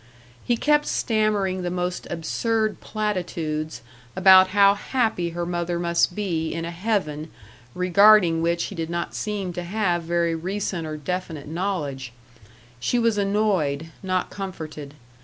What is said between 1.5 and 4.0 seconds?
the most absurd platitudes